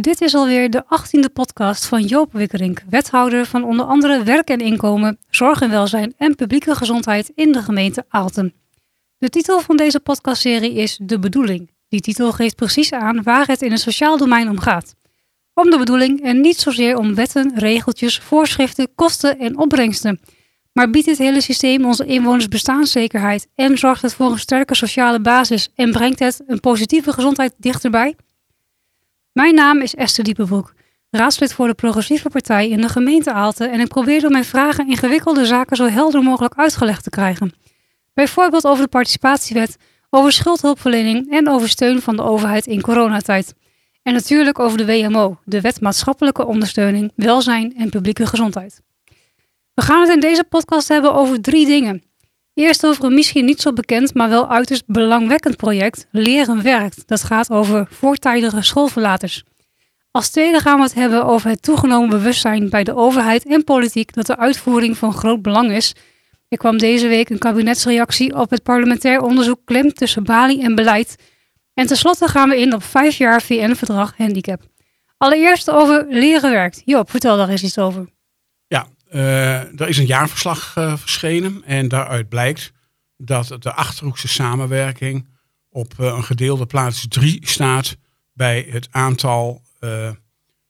[0.00, 4.60] Dit is alweer de achttiende podcast van Joop Wikkerink, wethouder van onder andere werk en
[4.60, 8.54] inkomen, zorg en welzijn en publieke gezondheid in de gemeente Aalten.
[9.18, 11.70] De titel van deze podcastserie is De Bedoeling.
[11.88, 14.94] Die titel geeft precies aan waar het in het sociaal domein om gaat.
[15.54, 20.20] Om de bedoeling en niet zozeer om wetten, regeltjes, voorschriften, kosten en opbrengsten.
[20.72, 25.20] Maar biedt dit hele systeem onze inwoners bestaanszekerheid en zorgt het voor een sterke sociale
[25.20, 28.14] basis en brengt het een positieve gezondheid dichterbij?
[29.32, 30.74] Mijn naam is Esther Diepenbroek,
[31.10, 34.88] raadslid voor de Progressieve Partij in de gemeente Aalten en ik probeer door mijn vragen
[34.88, 37.52] ingewikkelde zaken zo helder mogelijk uitgelegd te krijgen.
[38.14, 39.76] Bijvoorbeeld over de participatiewet,
[40.10, 43.54] over schuldhulpverlening en over steun van de overheid in coronatijd.
[44.02, 48.82] En natuurlijk over de WMO, de Wet Maatschappelijke Ondersteuning, Welzijn en Publieke Gezondheid.
[49.74, 52.02] We gaan het in deze podcast hebben over drie dingen.
[52.54, 57.02] Eerst over een misschien niet zo bekend, maar wel uiterst belangwekkend project, Leren Werkt.
[57.06, 59.42] Dat gaat over voortijdige schoolverlaters.
[60.10, 64.14] Als tweede gaan we het hebben over het toegenomen bewustzijn bij de overheid en politiek
[64.14, 65.94] dat de uitvoering van groot belang is.
[66.48, 71.16] Er kwam deze week een kabinetsreactie op het parlementair onderzoek klem tussen Bali en beleid.
[71.74, 74.60] En tenslotte gaan we in op vijf jaar VN-verdrag handicap.
[75.16, 76.82] Allereerst over Leren Werkt.
[76.84, 78.08] Joop, vertel daar eens iets over.
[79.14, 82.72] Uh, er is een jaarverslag uh, verschenen en daaruit blijkt
[83.16, 85.28] dat de Achterhoekse samenwerking
[85.68, 87.96] op uh, een gedeelde plaats 3 staat
[88.32, 89.62] bij het aantal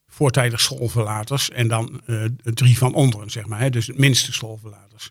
[0.06, 2.00] voortijdig schoolverlaters en dan
[2.42, 3.60] drie van onderen, zeg maar.
[3.60, 5.10] Hè, dus het minste schoolverlaters.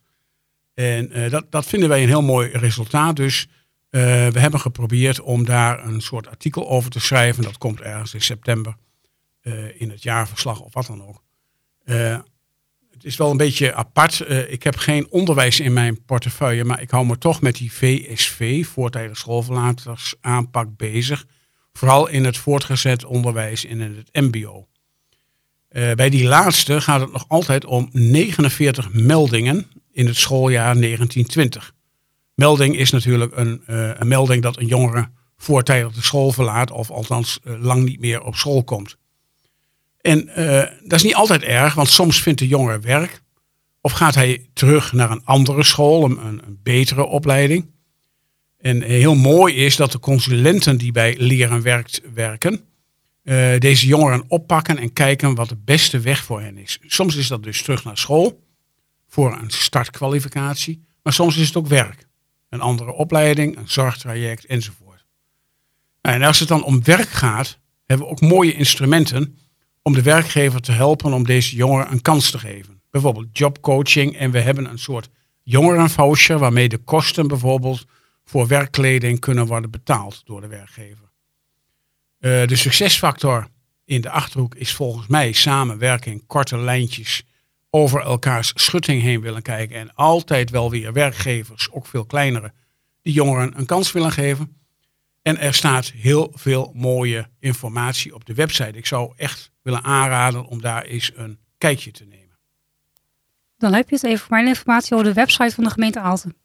[0.73, 3.15] En dat, dat vinden wij een heel mooi resultaat.
[3.15, 3.47] Dus
[3.89, 7.43] we hebben geprobeerd om daar een soort artikel over te schrijven.
[7.43, 8.75] Dat komt ergens in september
[9.77, 11.21] in het jaarverslag of wat dan ook
[13.01, 14.25] het is wel een beetje apart.
[14.27, 17.73] Uh, ik heb geen onderwijs in mijn portefeuille, maar ik hou me toch met die
[17.73, 21.25] VSV, voortijdig schoolverlaters, aanpak bezig.
[21.73, 24.67] Vooral in het voortgezet onderwijs en in het MBO.
[25.71, 31.73] Uh, bij die laatste gaat het nog altijd om 49 meldingen in het schooljaar 1920.
[32.35, 36.91] Melding is natuurlijk een, uh, een melding dat een jongere voortijdig de school verlaat, of
[36.91, 38.97] althans lang niet meer op school komt.
[40.01, 43.21] En uh, dat is niet altijd erg, want soms vindt de jongere werk.
[43.81, 47.71] Of gaat hij terug naar een andere school, een, een betere opleiding.
[48.57, 52.61] En heel mooi is dat de consulenten die bij Leren werkt, werken,
[53.23, 56.79] uh, deze jongeren oppakken en kijken wat de beste weg voor hen is.
[56.85, 58.43] Soms is dat dus terug naar school
[59.07, 62.07] voor een startkwalificatie, maar soms is het ook werk.
[62.49, 65.05] Een andere opleiding, een zorgtraject enzovoort.
[66.01, 69.37] En als het dan om werk gaat, hebben we ook mooie instrumenten
[69.81, 72.81] om de werkgever te helpen om deze jongeren een kans te geven.
[72.89, 75.09] Bijvoorbeeld jobcoaching en we hebben een soort
[75.43, 77.85] jongerenvoucher waarmee de kosten bijvoorbeeld
[78.25, 81.11] voor werkkleding kunnen worden betaald door de werkgever.
[82.19, 83.47] Uh, de succesfactor
[83.85, 87.23] in de Achterhoek is volgens mij samenwerking, korte lijntjes,
[87.69, 92.53] over elkaars schutting heen willen kijken en altijd wel weer werkgevers, ook veel kleinere,
[93.01, 94.60] die jongeren een kans willen geven.
[95.21, 98.77] En er staat heel veel mooie informatie op de website.
[98.77, 102.39] Ik zou echt willen aanraden om daar eens een kijkje te nemen.
[103.57, 106.35] Dan heb je het even voor mijn informatie over de website van de gemeente Aalten.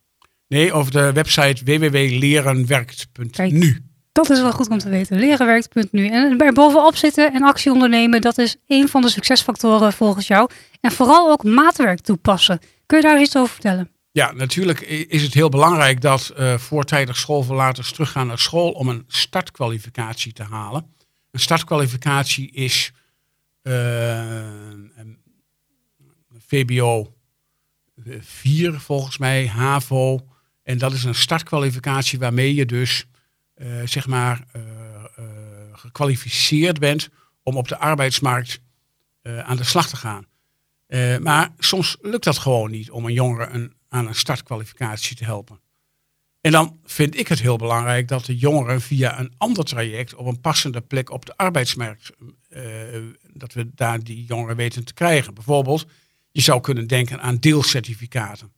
[0.48, 3.80] Nee, over de website www.lerenwerkt.nu.
[4.12, 5.18] Dat is wel goed om te weten.
[5.18, 6.08] Lerenwerkt.nu.
[6.08, 10.50] En er bovenop zitten en actie ondernemen, dat is een van de succesfactoren volgens jou.
[10.80, 12.58] En vooral ook maatwerk toepassen.
[12.86, 13.90] Kun je daar iets over vertellen?
[14.16, 19.04] Ja, natuurlijk is het heel belangrijk dat uh, voortijdig schoolverlaters teruggaan naar school om een
[19.06, 20.94] startkwalificatie te halen.
[21.30, 22.92] Een startkwalificatie is
[23.62, 24.24] uh,
[26.38, 27.14] VBO
[28.20, 30.28] 4 volgens mij, HAVO.
[30.62, 33.06] En dat is een startkwalificatie waarmee je dus
[33.56, 34.44] uh, zeg maar
[35.72, 37.08] gekwalificeerd bent
[37.42, 38.60] om op de arbeidsmarkt
[39.22, 40.26] aan de slag te gaan.
[41.22, 45.60] maar soms lukt dat gewoon niet om een jongere een aan een startkwalificatie te helpen.
[46.46, 50.26] En dan vind ik het heel belangrijk dat de jongeren via een ander traject op
[50.26, 52.12] een passende plek op de arbeidsmarkt,
[52.50, 52.62] uh,
[53.32, 55.34] dat we daar die jongeren weten te krijgen.
[55.34, 55.86] Bijvoorbeeld,
[56.30, 58.52] je zou kunnen denken aan deelcertificaten.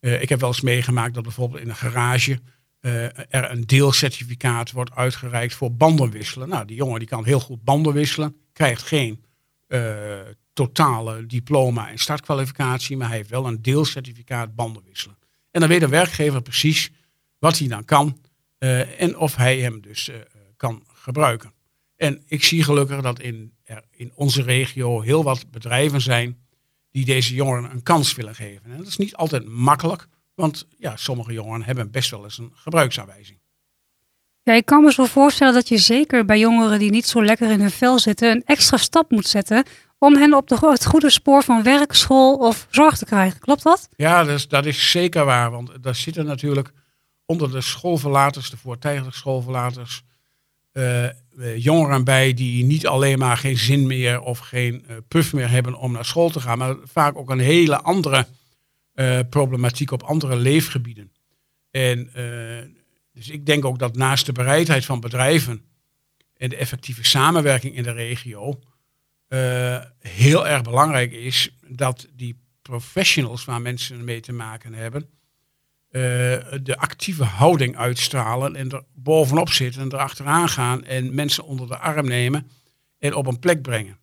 [0.00, 2.40] Uh, ik heb wel eens meegemaakt dat bijvoorbeeld in een garage
[2.80, 6.48] uh, er een deelcertificaat wordt uitgereikt voor bandenwisselen.
[6.48, 9.24] Nou, die jongen die kan heel goed banden wisselen, krijgt geen
[10.54, 15.16] totale diploma en startkwalificatie, maar hij heeft wel een deelcertificaat bandenwisselen.
[15.50, 16.90] En dan weet de werkgever precies
[17.38, 18.18] wat hij dan kan
[18.58, 20.14] uh, en of hij hem dus uh,
[20.56, 21.52] kan gebruiken.
[21.96, 23.52] En ik zie gelukkig dat in,
[23.90, 26.38] in onze regio heel wat bedrijven zijn
[26.90, 28.70] die deze jongeren een kans willen geven.
[28.70, 32.52] En dat is niet altijd makkelijk, want ja, sommige jongeren hebben best wel eens een
[32.54, 33.38] gebruiksaanwijzing.
[34.42, 37.50] Ja, ik kan me zo voorstellen dat je zeker bij jongeren die niet zo lekker
[37.50, 39.64] in hun vel zitten, een extra stap moet zetten
[39.98, 43.40] om hen op de, het goede spoor van werk, school of zorg te krijgen.
[43.40, 43.88] Klopt dat?
[43.96, 45.50] Ja, is, dat is zeker waar.
[45.50, 46.72] Want daar zitten natuurlijk
[47.26, 50.02] onder de schoolverlaters, de voortijdige schoolverlaters,
[50.72, 51.06] uh,
[51.56, 55.74] jongeren bij die niet alleen maar geen zin meer of geen uh, puff meer hebben
[55.74, 58.26] om naar school te gaan, maar vaak ook een hele andere
[59.30, 61.12] problematiek op andere leefgebieden.
[61.70, 62.10] En
[63.12, 65.64] dus ik denk ook dat naast de bereidheid van bedrijven
[66.36, 68.60] en de effectieve samenwerking in de regio,
[69.34, 76.00] uh, heel erg belangrijk is dat die professionals waar mensen mee te maken hebben, uh,
[76.62, 81.78] de actieve houding uitstralen en er bovenop zitten en erachteraan gaan en mensen onder de
[81.78, 82.50] arm nemen
[82.98, 83.98] en op een plek brengen.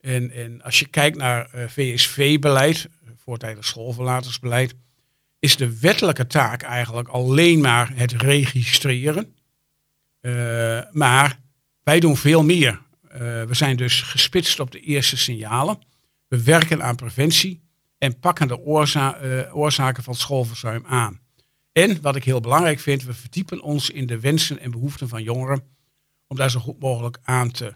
[0.00, 4.74] En, en als je kijkt naar uh, VSV-beleid, voortijdig schoolverlatersbeleid,
[5.38, 9.34] is de wettelijke taak eigenlijk alleen maar het registreren.
[10.92, 11.38] Maar
[11.82, 12.83] wij doen veel meer.
[13.14, 15.78] Uh, we zijn dus gespitst op de eerste signalen.
[16.28, 17.62] We werken aan preventie
[17.98, 21.20] en pakken de uh, oorzaken van schoolverzuim aan.
[21.72, 25.22] En wat ik heel belangrijk vind, we verdiepen ons in de wensen en behoeften van
[25.22, 25.62] jongeren
[26.26, 27.74] om daar zo goed mogelijk aan te,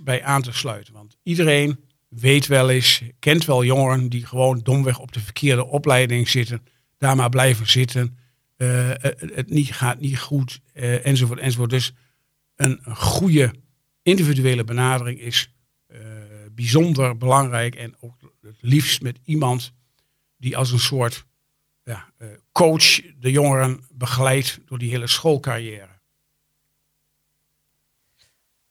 [0.00, 0.92] bij aan te sluiten.
[0.92, 6.28] Want iedereen weet wel eens, kent wel jongeren die gewoon domweg op de verkeerde opleiding
[6.28, 6.66] zitten,
[6.98, 8.18] daar maar blijven zitten,
[8.56, 11.70] uh, het, gaat niet goed, enzovoort, enzovoort.
[11.70, 11.92] Dus
[12.56, 13.54] een goede
[14.02, 15.52] individuele benadering is
[15.88, 15.98] uh,
[16.50, 19.72] bijzonder belangrijk en ook het liefst met iemand
[20.36, 21.24] die als een soort
[21.84, 22.12] ja,
[22.52, 25.92] coach de jongeren begeleidt door die hele schoolcarrière.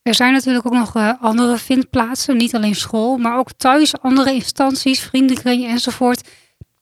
[0.01, 4.33] Er zijn natuurlijk ook nog uh, andere vindplaatsen, niet alleen school, maar ook thuis, andere
[4.33, 6.29] instanties, vriendenkringen enzovoort.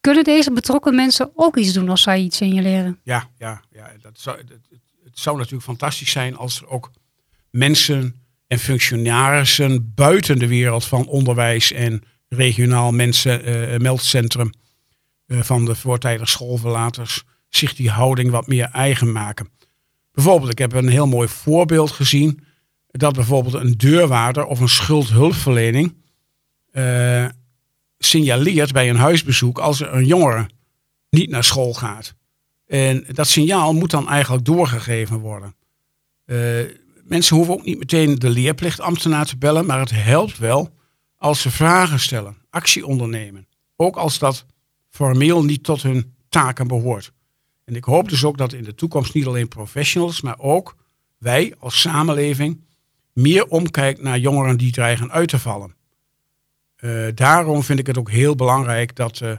[0.01, 2.99] Kunnen deze betrokken mensen ook iets doen als zij iets signaleren?
[3.03, 4.49] Ja, ja, ja dat zou, het,
[5.03, 6.91] het zou natuurlijk fantastisch zijn als er ook
[7.49, 14.49] mensen en functionarissen buiten de wereld van onderwijs en regionaal mensen, uh, meldcentrum
[15.27, 19.49] uh, van de voortijdig schoolverlaters zich die houding wat meer eigen maken.
[20.11, 22.43] Bijvoorbeeld, ik heb een heel mooi voorbeeld gezien
[22.87, 25.95] dat bijvoorbeeld een deurwaarder of een schuldhulpverlening
[27.97, 30.49] signaleert bij een huisbezoek als er een jongere
[31.09, 32.15] niet naar school gaat.
[32.65, 35.55] En dat signaal moet dan eigenlijk doorgegeven worden.
[37.09, 40.77] Mensen hoeven ook niet meteen de leerplichtambtenaar te bellen, maar het helpt wel
[41.17, 43.47] als ze vragen stellen, actie ondernemen.
[43.75, 44.45] Ook als dat
[44.89, 47.11] formeel niet tot hun taken behoort.
[47.65, 50.75] En ik hoop dus ook dat in de toekomst niet alleen professionals, maar ook
[51.17, 52.61] wij als samenleving
[53.13, 55.75] meer omkijken naar jongeren die dreigen uit te vallen.
[56.79, 59.31] Uh, daarom vind ik het ook heel belangrijk dat uh,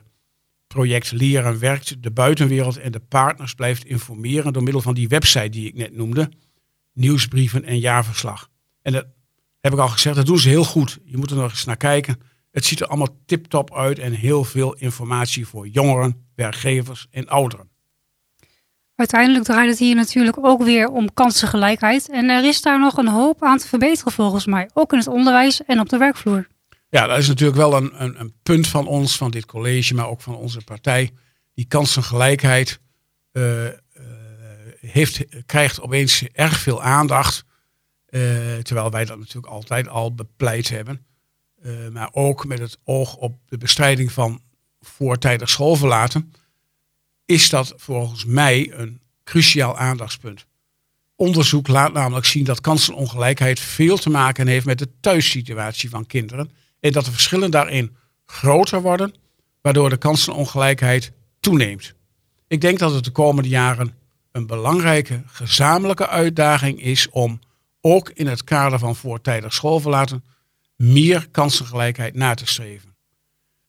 [0.67, 5.49] project Leren Werkt de buitenwereld en de partners blijft informeren door middel van die website
[5.49, 6.31] die ik net noemde,
[6.93, 8.49] nieuwsbrieven en jaarverslag.
[8.83, 9.07] En dat
[9.61, 10.99] heb ik al gezegd, dat doen ze heel goed.
[11.05, 12.21] Je moet er nog eens naar kijken.
[12.51, 17.69] Het ziet er allemaal tip-top uit en heel veel informatie voor jongeren, werkgevers en ouderen.
[18.95, 22.11] Uiteindelijk draait het hier natuurlijk ook weer om kansengelijkheid.
[22.11, 24.71] En er is daar nog een hoop aan te verbeteren volgens mij.
[24.73, 26.49] Ook in het onderwijs en op de werkvloer.
[26.91, 30.09] Ja, dat is natuurlijk wel een, een, een punt van ons, van dit college, maar
[30.09, 31.11] ook van onze partij.
[31.55, 32.81] Die kansengelijkheid
[33.33, 33.71] uh, uh,
[34.81, 37.45] heeft, krijgt opeens erg veel aandacht.
[38.09, 38.21] Uh,
[38.57, 41.05] terwijl wij dat natuurlijk altijd al bepleit hebben.
[41.93, 44.41] maar ook met het oog op de bestrijding van
[44.81, 46.33] voortijdig schoolverlaten
[47.25, 50.47] is dat volgens mij een cruciaal aandachtspunt.
[51.17, 56.51] Onderzoek laat namelijk zien dat kansenongelijkheid veel te maken heeft met de thuissituatie van kinderen
[56.81, 57.97] en dat de verschillen daarin
[58.27, 59.15] groter worden,
[59.61, 61.95] waardoor de kansenongelijkheid toeneemt.
[62.49, 63.95] Ik denk dat het de komende jaren
[64.33, 67.41] een belangrijke gezamenlijke uitdaging is om
[67.81, 70.25] ook in het kader van voortijdig schoolverlaten
[70.77, 72.95] meer kansengelijkheid na te streven.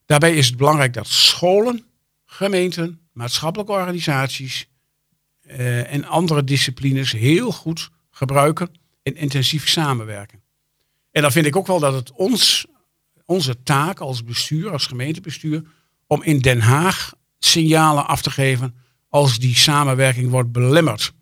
[0.06, 1.86] Daarbij is het belangrijk dat scholen,
[2.25, 4.70] gemeenten, maatschappelijke organisaties
[5.44, 8.72] uh, en andere disciplines heel goed gebruiken
[9.03, 10.41] en intensief samenwerken.
[11.12, 12.65] En dan vind ik ook wel dat het ons,
[13.25, 15.63] onze taak als bestuur, als gemeentebestuur,
[16.08, 18.75] om in Den Haag signalen af te geven
[19.12, 21.13] als die samenwerking wordt belemmerd.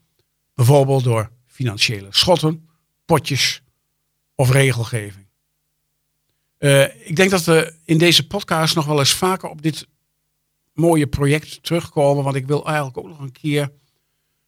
[0.53, 2.69] Bijvoorbeeld door financiële schotten,
[3.05, 3.61] potjes
[4.35, 5.27] of regelgeving.
[6.59, 9.87] Uh, ik denk dat we in deze podcast nog wel eens vaker op dit
[10.73, 12.23] mooie project terugkomen.
[12.23, 13.71] Want ik wil eigenlijk ook nog een keer,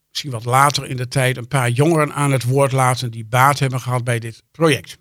[0.10, 3.60] misschien wat later in de tijd, een paar jongeren aan het woord laten die baat
[3.60, 4.98] hebben gehad bij dit project.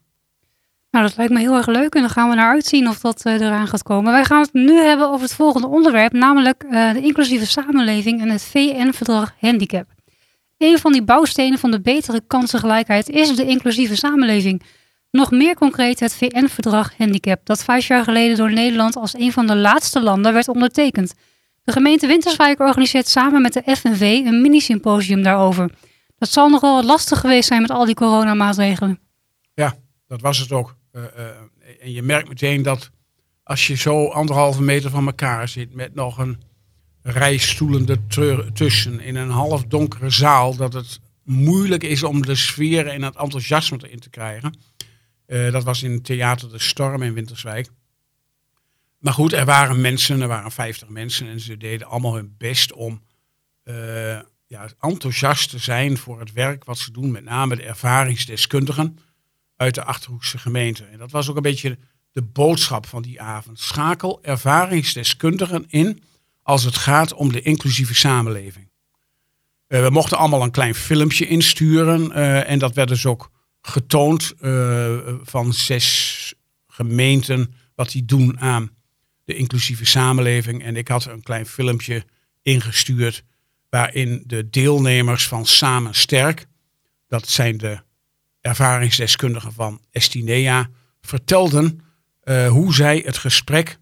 [0.91, 3.27] Nou, dat lijkt me heel erg leuk en dan gaan we naar uitzien of dat
[3.27, 4.13] uh, eraan gaat komen.
[4.13, 8.29] Wij gaan het nu hebben over het volgende onderwerp, namelijk uh, de inclusieve samenleving en
[8.29, 9.87] het VN-verdrag handicap.
[10.59, 14.63] Een van die bouwstenen van de betere kansengelijkheid is de inclusieve samenleving.
[15.11, 19.47] Nog meer concreet het VN-verdrag Handicap, dat vijf jaar geleden door Nederland als een van
[19.47, 21.15] de laatste landen werd ondertekend.
[21.65, 25.71] De gemeente Winterswijk organiseert samen met de FNV een mini-symposium daarover.
[26.19, 29.01] Dat zal nog wel wat lastig geweest zijn met al die coronamaatregelen.
[29.55, 29.75] Ja,
[30.07, 30.79] dat was het ook.
[30.93, 31.27] Uh, uh,
[31.81, 32.91] en je merkt meteen dat
[33.43, 36.43] als je zo anderhalve meter van elkaar zit met nog een
[37.03, 42.87] rij stoelen ertussen in een half donkere zaal, dat het moeilijk is om de sfeer
[42.87, 44.59] en het enthousiasme erin te krijgen.
[45.27, 47.69] Uh, dat was in het Theater de Storm in Winterswijk.
[48.99, 52.73] Maar goed, er waren mensen, er waren 50 mensen en ze deden allemaal hun best
[52.73, 53.03] om
[54.47, 58.99] ja, enthousiast te zijn voor het werk wat ze doen, met name de ervaringsdeskundigen
[59.61, 60.85] uit de Achterhoekse gemeente.
[60.85, 61.79] En dat was ook een beetje
[62.13, 63.61] de boodschap van die avond.
[63.61, 66.03] Schakel ervaringsdeskundigen in
[66.43, 68.71] als het gaat om de inclusieve samenleving.
[69.69, 73.31] Uh, we mochten allemaal een klein filmpje insturen uh, en dat werd dus ook
[73.63, 76.35] getoond uh, van zes
[76.67, 78.71] gemeenten wat die doen aan
[79.25, 80.63] de inclusieve samenleving.
[80.63, 82.05] En ik had een klein filmpje
[82.43, 83.25] ingestuurd
[83.69, 86.47] waarin de deelnemers van Samen Sterk,
[87.07, 87.83] dat zijn de
[88.41, 90.69] ervaringsdeskundigen van Estinea,
[91.01, 91.81] vertelden
[92.25, 93.79] uh, hoe zij het gesprek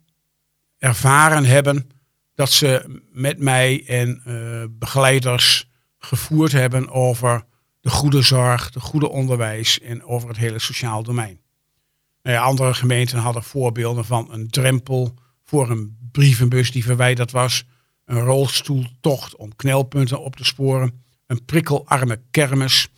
[0.79, 1.91] ervaren hebben
[2.35, 7.45] dat ze met mij en uh, begeleiders gevoerd hebben over
[7.81, 11.41] de goede zorg, de goede onderwijs en over het hele sociaal domein.
[12.23, 17.65] Nou andere gemeenten hadden voorbeelden van een drempel voor een brievenbus die verwijderd was,
[18.05, 22.89] een rolstoeltocht om knelpunten op te sporen, een prikkelarme kermis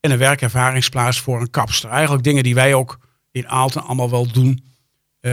[0.00, 1.90] en een werkervaringsplaats voor een kapster.
[1.90, 2.98] Eigenlijk dingen die wij ook
[3.30, 4.68] in Aalten allemaal wel doen.
[5.20, 5.32] Uh,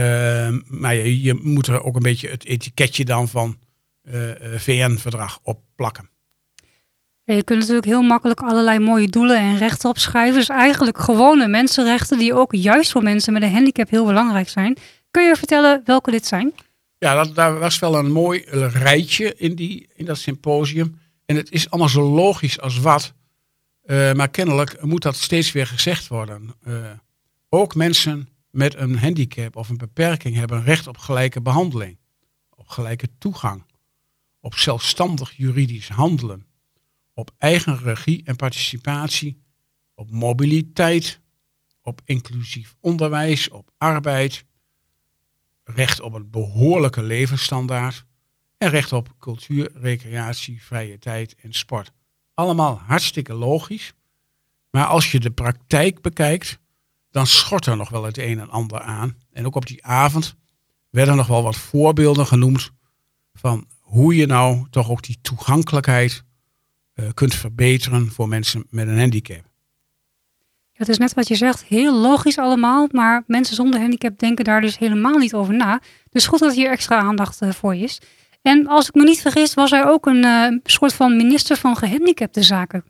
[0.66, 3.58] maar je, je, moet er ook een beetje het etiketje dan van
[4.02, 6.10] uh, VN-verdrag op plakken.
[7.24, 10.38] Ja, je kunt natuurlijk heel makkelijk allerlei mooie doelen en rechten opschrijven.
[10.38, 14.76] Dus eigenlijk gewone mensenrechten die ook juist voor mensen met een handicap heel belangrijk zijn.
[15.10, 16.52] Kun je vertellen welke dit zijn?
[16.98, 21.00] Ja, dat, daar was wel een mooi rijtje in, die, in dat symposium.
[21.26, 23.14] En het is allemaal zo logisch als wat.
[23.90, 26.54] Uh, maar kennelijk moet dat steeds weer gezegd worden.
[26.66, 26.90] Uh,
[27.48, 31.98] ook mensen met een handicap of een beperking hebben recht op gelijke behandeling.
[32.50, 33.64] Op gelijke toegang.
[34.40, 36.46] Op zelfstandig juridisch handelen.
[37.14, 39.42] Op eigen regie en participatie.
[39.94, 41.20] Op mobiliteit.
[41.82, 43.48] Op inclusief onderwijs.
[43.48, 44.44] Op arbeid
[45.64, 48.04] recht op een behoorlijke levensstandaard
[48.58, 51.92] en recht op cultuur, recreatie, vrije tijd en sport.
[52.38, 53.92] Allemaal hartstikke logisch,
[54.70, 56.58] maar als je de praktijk bekijkt,
[57.10, 59.16] dan schort er nog wel het een en ander aan.
[59.32, 60.34] En ook op die avond
[60.90, 62.70] werden nog wel wat voorbeelden genoemd
[63.34, 66.24] van hoe je nou toch ook die toegankelijkheid
[66.94, 69.44] uh, kunt verbeteren voor mensen met een handicap.
[70.72, 74.60] Het is net wat je zegt, heel logisch allemaal, maar mensen zonder handicap denken daar
[74.60, 75.80] dus helemaal niet over na.
[76.10, 78.00] Dus goed dat hier extra aandacht uh, voor is.
[78.48, 81.76] En als ik me niet vergis, was hij ook een uh, soort van minister van
[81.76, 82.84] gehandicapte zaken.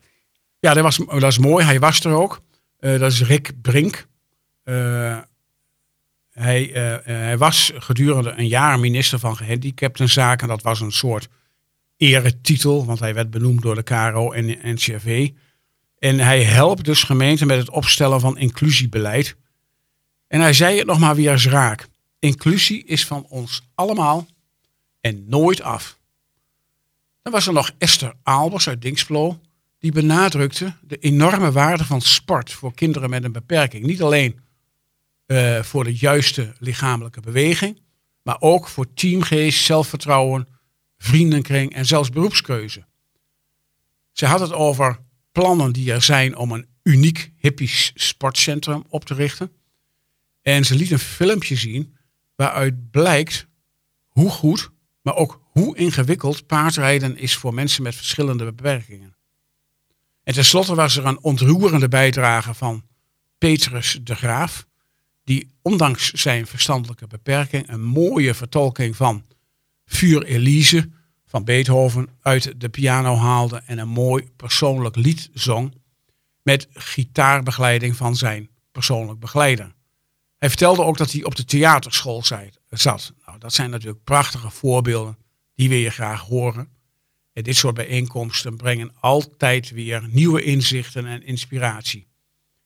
[0.61, 1.65] Ja, dat, was, dat is mooi.
[1.65, 2.41] Hij was er ook.
[2.81, 4.07] Uh, dat is Rick Brink.
[6.31, 6.71] hij,
[7.03, 10.49] hij was gedurende een jaar minister van gehandicaptenzaken.
[10.49, 11.29] Dat was een soort
[11.97, 15.31] eretitel, want hij werd benoemd door de KRO en de NCRV.
[15.99, 19.37] En hij helpt dus gemeenten met het opstellen van inclusiebeleid.
[20.29, 21.87] En hij zei het nog maar weer eens raak.
[22.19, 24.27] Inclusie is van ons allemaal
[25.09, 25.99] en nooit af.
[27.23, 29.41] Dan was er nog Esther Aalbers uit Dinksplo.
[29.79, 33.87] Die benadrukte de enorme waarde van sport voor kinderen met een beperking.
[33.87, 34.41] Niet alleen
[35.27, 37.81] uh, voor de juiste lichamelijke beweging,
[38.23, 40.49] maar ook voor teamgeest, zelfvertrouwen,
[40.99, 42.87] vriendenkring en zelfs beroepskeuze.
[44.13, 45.01] Ze had het over
[45.33, 49.53] plannen die er zijn om een uniek hippies sportcentrum op te richten.
[50.43, 51.97] En ze liet een filmpje zien
[52.35, 53.47] waaruit blijkt
[54.09, 54.71] hoe goed,
[55.03, 59.17] maar ook hoe ingewikkeld paardrijden is voor mensen met verschillende beperkingen.
[60.23, 62.83] En tenslotte was er een ontroerende bijdrage van
[63.39, 64.67] Petrus de Graaf,
[65.25, 69.25] die ondanks zijn verstandelijke beperking een mooie vertolking van
[69.87, 70.91] Vuur Elise
[71.27, 75.75] van Beethoven uit de piano haalde en een mooi persoonlijk lied zong
[76.43, 79.75] met gitaarbegeleiding van zijn persoonlijk begeleider.
[80.39, 82.23] Hij vertelde ook dat hij op de theaterschool
[82.71, 83.13] zat.
[83.27, 85.19] Nou, dat zijn natuurlijk prachtige voorbeelden
[85.55, 86.69] die we je graag horen.
[87.33, 92.07] En dit soort bijeenkomsten brengen altijd weer nieuwe inzichten en inspiratie.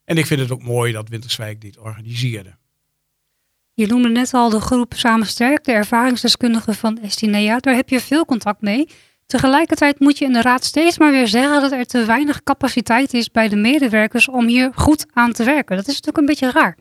[0.05, 2.57] En ik vind het ook mooi dat Winterswijk dit organiseerde.
[3.75, 7.59] Je noemde net al de groep Samen Sterk, de ervaringsdeskundigen van Estinea.
[7.59, 8.88] Daar heb je veel contact mee.
[9.26, 13.14] Tegelijkertijd moet je in de raad steeds maar weer zeggen dat er te weinig capaciteit
[13.14, 15.76] is bij de medewerkers om hier goed aan te werken.
[15.76, 16.76] Dat is natuurlijk een beetje raar.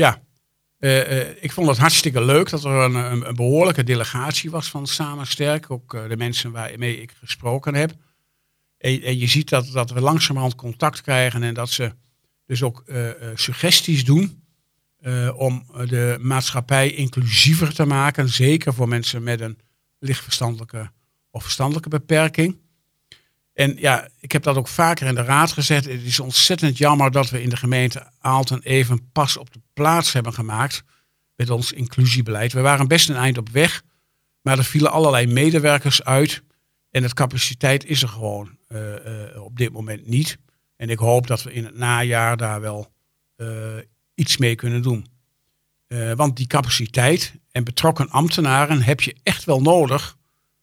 [0.00, 0.22] Ja,
[0.78, 4.86] uh, uh, ik vond het hartstikke leuk dat er een, een, behoorlijke delegatie was van
[4.86, 5.70] Samen Sterk.
[5.70, 7.92] Ook uh, de mensen waarmee ik gesproken heb.
[8.78, 11.92] En, en, je ziet dat, dat we langzamerhand contact krijgen en dat ze
[12.46, 12.84] dus ook
[13.34, 14.42] suggesties doen
[15.34, 18.28] om de maatschappij inclusiever te maken.
[18.28, 19.58] Zeker voor mensen met een
[19.98, 20.90] lichtverstandelijke
[21.30, 22.58] of verstandelijke beperking.
[23.60, 25.84] En ja, ik heb dat ook vaker in de raad gezet.
[25.84, 30.12] Het is ontzettend jammer dat we in de gemeente Aalten even pas op de plaats
[30.12, 30.82] hebben gemaakt
[31.36, 32.52] met ons inclusiebeleid.
[32.52, 33.82] We waren best een eind op weg,
[34.42, 36.42] maar er vielen allerlei medewerkers uit.
[36.90, 40.38] En het capaciteit is er gewoon uh, uh, op dit moment niet.
[40.76, 42.92] En ik hoop dat we in het najaar daar wel
[43.36, 43.48] uh,
[44.14, 45.06] iets mee kunnen doen.
[46.16, 50.16] want die capaciteit en betrokken ambtenaren heb je echt wel nodig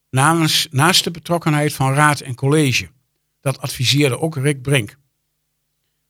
[0.09, 2.89] namens, naast de betrokkenheid van raad en college.
[3.41, 4.97] Dat adviseerde ook Rick Brink.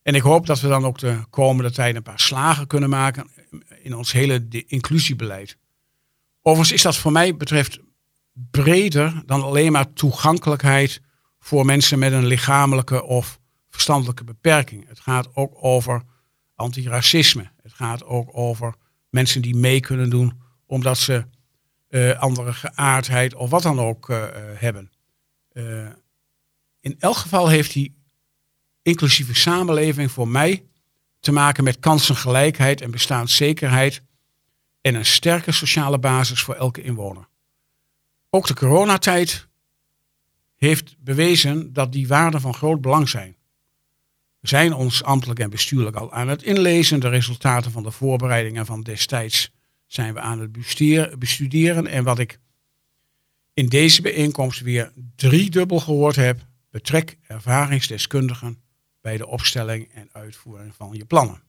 [0.01, 3.30] En ik hoop dat we dan ook de komende tijd een paar slagen kunnen maken
[3.82, 5.58] in ons hele inclusiebeleid.
[6.42, 7.80] Overigens is dat voor mij betreft
[8.51, 11.01] breder dan alleen maar toegankelijkheid
[11.39, 13.39] voor mensen met een lichamelijke of
[13.70, 14.88] verstandelijke beperking.
[14.88, 16.04] Het gaat ook over
[16.56, 17.51] antiracisme.
[17.62, 18.74] Het gaat ook over
[19.10, 21.25] mensen die mee kunnen doen omdat ze
[21.89, 24.91] uh, andere geaardheid of wat dan ook uh, hebben.
[25.53, 25.88] Uh,
[26.79, 27.96] in elk geval heeft die
[28.82, 30.65] inclusieve samenleving voor mij
[31.20, 34.01] te maken met kansengelijkheid en bestaanszekerheid
[34.82, 37.27] en een sterke sociale basis voor elke inwoner.
[38.29, 39.48] Ook de coronatijd
[40.56, 43.36] heeft bewezen dat die waarden van groot belang zijn.
[44.39, 47.00] We zijn ons ambtelijk en bestuurlijk al aan het inlezen.
[47.00, 49.51] De resultaten van de voorbereidingen van destijds
[49.88, 50.51] zijn we aan het
[51.20, 51.88] bestuderen.
[51.88, 52.39] En wat ik
[53.53, 56.39] in deze bijeenkomst weer driedubbel gehoord heb,
[56.72, 58.62] betrek ervaringsdeskundigen
[59.01, 61.41] bij de opstelling en uitvoering van je plannen.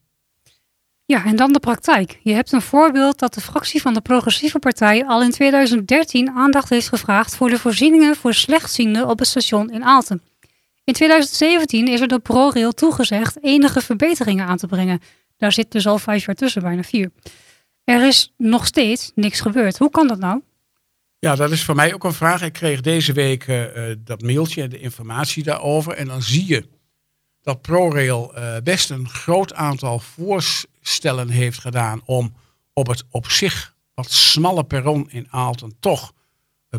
[1.05, 2.19] Ja, en dan de praktijk.
[2.23, 6.69] Je hebt een voorbeeld dat de fractie van de Progressieve Partij al in 2013 aandacht
[6.69, 10.21] heeft gevraagd voor de voorzieningen voor slechtzienden op het station in Aalten.
[10.83, 15.01] In 2017 is er door ProRail toegezegd enige verbeteringen aan te brengen.
[15.37, 17.11] Daar zit dus al vijf jaar tussen, bijna vier.
[17.89, 19.77] Er is nog steeds niks gebeurd.
[19.77, 20.41] Hoe kan dat nou?
[21.19, 22.41] Ja, dat is voor mij ook een vraag.
[22.41, 25.93] Ik kreeg deze week uh, dat mailtje en de informatie daarover.
[25.93, 26.69] En dan zie je
[27.41, 32.33] dat ProRail uh, best een groot aantal voorstellen heeft gedaan om
[32.73, 36.13] op het op zich wat smalle perron in Aalten toch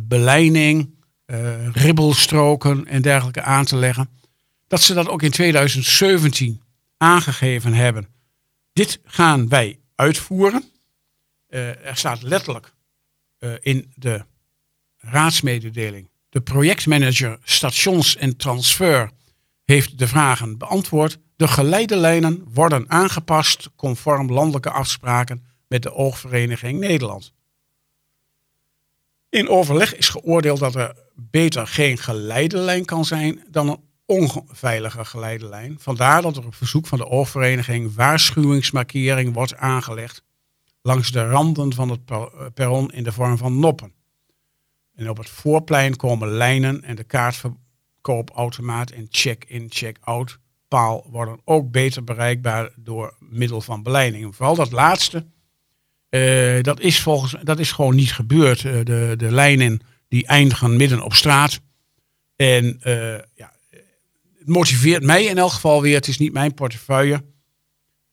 [0.02, 0.94] beleiding,
[1.72, 4.10] ribbelstroken en dergelijke aan te leggen.
[4.66, 6.62] Dat ze dat ook in 2017
[6.96, 8.08] aangegeven hebben.
[8.72, 10.70] Dit gaan wij uitvoeren.
[11.50, 12.72] Uh, er staat letterlijk
[13.40, 14.24] uh, in de
[14.98, 16.08] raadsmededeling.
[16.28, 19.10] De projectmanager stations en transfer
[19.64, 21.18] heeft de vragen beantwoord.
[21.36, 27.32] De geleidelijnen worden aangepast conform landelijke afspraken met de Oogvereniging Nederland.
[29.28, 35.76] In overleg is geoordeeld dat er beter geen geleidelijn kan zijn dan een onveilige geleidelijn.
[35.80, 40.22] Vandaar dat er op verzoek van de Oogvereniging waarschuwingsmarkering wordt aangelegd
[40.82, 42.04] langs de randen van het
[42.54, 43.92] perron in de vorm van noppen.
[44.94, 50.38] En op het voorplein komen lijnen en de kaartverkoopautomaat en check-in, check-out
[50.68, 54.36] paal worden ook beter bereikbaar door middel van beleiding.
[54.36, 55.26] Vooral dat laatste,
[56.10, 58.62] uh, dat, is volgens, dat is gewoon niet gebeurd.
[58.62, 61.60] Uh, de, de lijnen die eindigen midden op straat.
[62.36, 62.80] En
[63.34, 63.52] ja,
[64.38, 67.24] het motiveert mij in elk geval weer, het is niet mijn portefeuille.